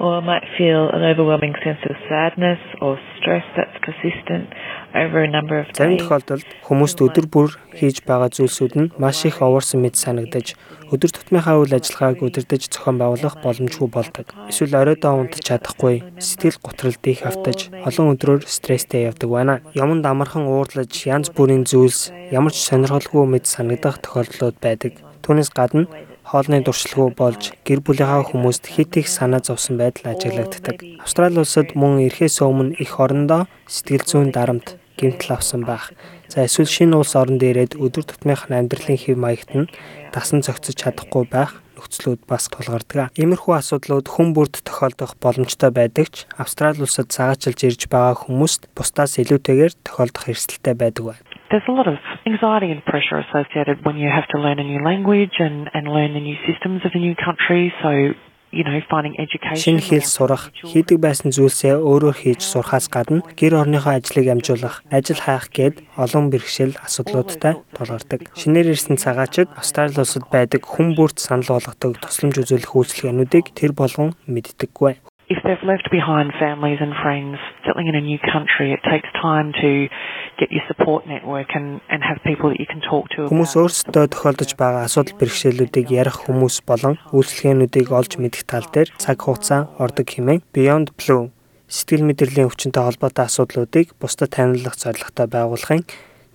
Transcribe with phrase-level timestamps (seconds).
[0.00, 4.48] or might feel an overwhelming sense of sadness or stress that's persistent
[4.94, 5.76] over a number of days.
[5.76, 10.54] Зарим тохиолдолд хүмүүст өдөр бүр хийж байгаа зүйлсүүд нь маш их овоорсон мэт санагдаж
[10.94, 14.26] өдөр тутмынхаа үйл ажиллагааг удирдах зохион байгуулах боломжгүй болдог.
[14.50, 19.49] Эсвэл оройдоо унтаж чадахгүй, сэтгэл готролд их автаж, олон өдрөөр стресстэй явдаг байна.
[19.74, 25.02] Юмд амархан уурлаж, янз бүрийн зүйлс ямар ч сонирхолгүй мэд санагдах тохиолдлууд байдаг.
[25.24, 25.90] Түүнээс гадна
[26.30, 30.78] хоолны дуршилгүй болж гэр бүлийнхаа хүмүүст хит их санаа зовсон байдал ажиглагддаг.
[31.02, 35.90] Австрали улсад мөн эрхээс өмнө их орондоо сэтгэл зүйн дарамт гэмтэл авсан байх.
[36.30, 39.70] За эсвэл шинэ улс орнд ирээд өдөр тутмынх нь амьдралын хэв маягт нь
[40.14, 43.16] дасан зохицож чадахгүй байх нөхцлүүд бас тулгардаг.
[43.16, 49.16] Иймэрхүү асуудлууд хүн бүрд тохиолдох боломжтой байдаг ч Австрали улсад цагаачилж ирж байгаа хүмүүст бусдаас
[49.16, 51.24] илүүтэйгээр тохиолдох эрсдэлтэй байдаг байна.
[51.50, 51.98] There's a lot of
[52.30, 56.14] anxiety and pressure associated when you have to learn a new language and, and learn
[56.14, 57.74] the new systems of a new country.
[57.82, 58.14] So
[58.50, 65.22] шинэ хэл сурах хийдэг байсан зүйлсээ өөрөөр хийж сурахаас гадна гэр орныхоо ажлыг амжуулах ажил
[65.22, 68.20] хайх гээд олон бэрхшээл асуудлуудтай тулгардаг.
[68.34, 74.18] Шинээр ирсэн цагаачид Австрали улсад байдаг хүн бүрт санал болгодог тусламж үзүүлэх үйлчилгээнүүдийг тэр болгон
[74.26, 79.08] мэддэггүй if they've left behind families and friends settling in a new country, it takes
[79.14, 79.70] time to
[80.40, 83.30] get your support network and and have people that you can talk to.
[83.30, 89.18] Хүмүүс өөрсдөө тохиолдож байгаа асуудал бэрхшээлүүдийг ярих хүмүүс болон үйлчлэгээнүүдийг олж мэдэх тал дээр цаг
[89.22, 91.30] хугацаа ордог хэмээн Beyond Blue
[91.70, 95.86] сэтгэл мэдрэлийн өвчнөд холбоотой асуудлуудыг бусдад таниулах зорилготой байгуулахын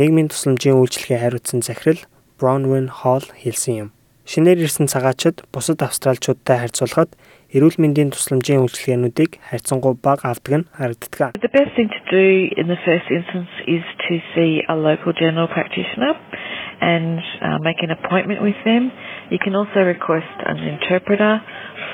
[0.00, 2.00] нийгмийн тусламжийн үйлчлэгээ хариуцсан захирал
[2.40, 3.88] Bronwyn Hall хэлсэн юм.
[4.28, 7.16] Шинээр ирсэн цагаачид бусад австралчуудтай харьцуулахад
[7.56, 11.40] эрүүл мэндийн тусламжийн үйлчилгээнүүдийг харьцангуй бага авдаг нь харагддаг.
[11.40, 12.26] The best thing to do
[12.60, 16.12] in the first instance is to see a local general practitioner
[16.84, 18.92] and uh, make an appointment with them.
[19.32, 21.40] You can also request an interpreter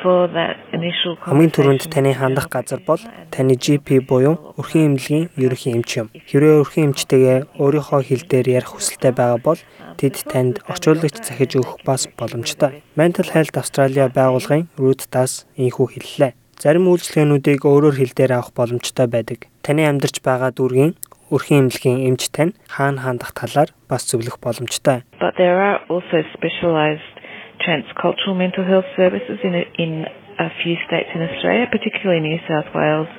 [0.00, 5.76] for that initial Хамгийн түрүүнд таны хандах газар бол таны GP буюу өрхийн эмнэлгийн ерөнхий
[5.76, 6.08] эмч юм.
[6.16, 9.60] Хэрвээ өрхийн эмчтэйгээ өөрийнхөө хэл дээр ярих хүсэлтэй байгаа бол
[9.96, 12.82] тэд танд орчуулагч захиж өгөх бас боломжтой.
[12.96, 16.32] Mental Health Australia байгууллагын Ruth Das ийхүү хэллээ.
[16.62, 19.50] Зарим үйлчилгээнүүдийг өөрөөр хэл дээр авах боломжтой байдаг.
[19.66, 20.94] Таны амьдарч байгаа дүүргийн
[21.34, 25.02] өрхийн эмнэлгийн эмч тань хаана хандах талаар бас зөвлөх боломжтой.
[25.18, 27.16] But there are also specialized
[27.64, 30.06] transcultural mental health services in a, in
[30.38, 33.10] a few states in Australia, particularly New South Wales,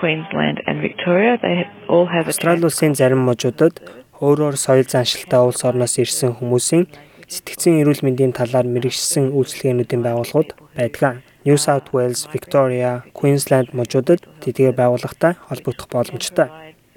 [0.00, 1.38] Queensland and Victoria.
[1.38, 3.80] They all have a Австрали улсын зарим мужуудад
[4.22, 6.86] өөрөөр соёл заншилтай улс орноос ирсэн хүмүүсийн
[7.26, 11.26] сэтгцийн эрүүл мэндийн талаар мэрэгжсэн үйлчилгээнүүдийн байгууллагууд байдаг.
[11.42, 16.46] New South Wales, Victoria, Queensland мужуудад тэдгээр байгууллагатай холбогдох боломжтой.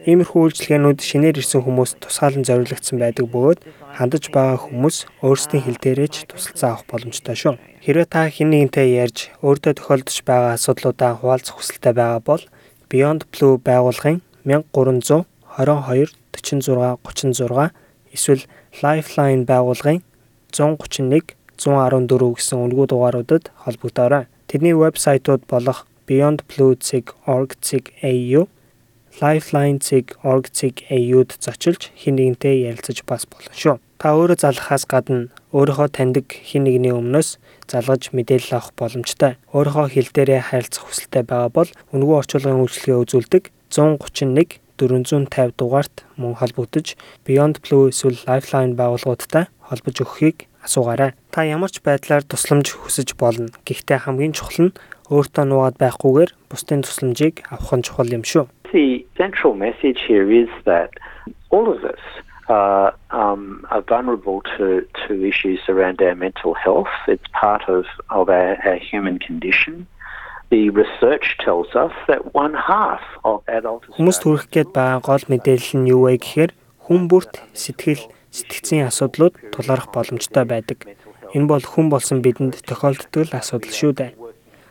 [0.05, 3.59] Иймэрхүү үйлчилгээнүүд шинээр ирсэн хүмүүст тусгаалan зориулагдсан байдаг бөгөөд
[3.97, 7.57] хандаж байгаа хүмүүс өөрсдийн хэл дээрээ ч тусалцаа авах боломжтой шүү.
[7.81, 12.43] Хэрвээ та хэн нэгэнтэй ярьж өөртөө тохиолдож байгаа асуудлуудаа хуваалцах хүсэлтэй байгаа бол
[12.85, 15.25] Beyond Blue байгууллагын 1300
[15.57, 17.71] 22 46 36
[18.15, 18.43] эсвэл
[18.83, 20.01] Lifeline байгууллагын
[20.51, 24.27] 131 114 гэсэн үнэгүй дугааруудад холбогдоорой.
[24.47, 28.47] Тэдний вебсайтууд болох beyondblue.org.au
[29.21, 33.79] lifeline.org.au-д зочилж хэн нэгнтэй ярилцаж бас болно шүү.
[33.95, 37.39] Та өөрөө залхахаас гадна өөрийнхөө таньдаг хэн нэгний өмнөөс
[37.71, 39.39] залгаж мэдээлэл авах боломжтой.
[39.55, 46.35] Өөрийнхөө хэл дээрээ харилцах хүсэлтэй байгаа бол үнэгүй орчуулгын үйлчилгээ үзүүлдэг 131 450 дугаарт мөн
[46.39, 46.95] холбогдож
[47.25, 51.15] Beyond Blue эсвэл Lifeline байгууллагуудтай холбож өгөхийг асуугаарай.
[51.31, 53.49] Та ямар ч байдлаар тусламж хүсэж болно.
[53.63, 54.75] Гэхдээ хамгийн чухал нь
[55.11, 60.49] өөртөө нуугаад байхгүйгээр бусдын тусламжийг авах нь чухал юм шүү the central message here is
[60.65, 60.89] that
[61.49, 62.03] all of us
[62.49, 66.93] uh, um, are vulnerable to, to issues around our mental health.
[67.07, 69.87] It's part of, of our, our human condition.
[70.53, 75.73] The research tells us that one half of adult Хүмүүс төрөх гээд байгаа гол мэдээлэл
[75.81, 76.51] нь юу вэ гэхээр
[76.85, 80.85] хүн бүрт сэтгэл сэтгцийн асуудлууд тулгарх боломжтой байдаг.
[81.33, 84.11] Энэ бол хүн болсон бидэнд тохиолддог асуудал шүү дээ.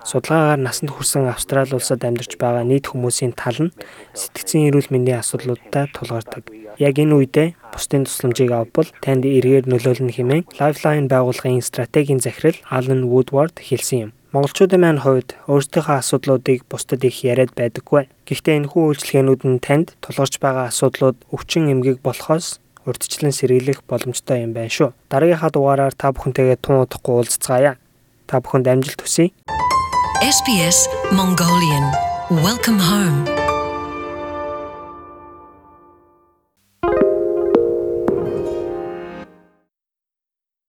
[0.04, 3.74] Судалгаагаар насанд хүрсэн Австрали улсад амьдарч байгаа нийт хүмүүсийн тал нь
[4.12, 6.44] сэтгцийн эрүүл мэндийн асуудлуудтай тулгардаг.
[6.76, 13.08] Яг энэ үедээ бусдын тусламжийг авбал танд эргээр нөлөөлнө хэмээн Lifeline байгууллагын стратегийн захирал Alan
[13.08, 14.12] Woodward хэлсэн юм.
[14.34, 18.10] Монголчуудын маань хувьд өөрсдийнхөө асуудлуудыг бусдад их яриад байдаггүй.
[18.26, 24.50] Гэхдээ энэхүү үйлчлэгээнүүд нь танд тулгарч байгаа асуудлууд өвчин эмгэг болохоос урдчлан сэргийлэх боломжтой юм
[24.50, 24.90] байна шүү.
[25.06, 27.78] Дараагийнхаа дугаараар та бүхэнтэйгээ тун удахгүй уулзцаая.
[28.26, 29.30] Та бүхэнд амжилт хүсье.
[30.18, 31.94] SBS Mongolian
[32.42, 33.43] Welcome home.